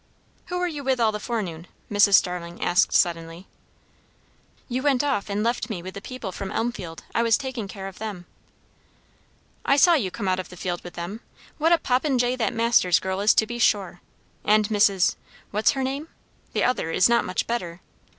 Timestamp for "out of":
10.27-10.49